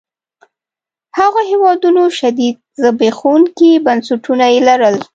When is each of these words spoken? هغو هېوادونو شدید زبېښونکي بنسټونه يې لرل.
هغو 1.17 1.39
هېوادونو 1.51 2.03
شدید 2.19 2.55
زبېښونکي 2.81 3.71
بنسټونه 3.85 4.45
يې 4.53 4.59
لرل. 4.67 4.95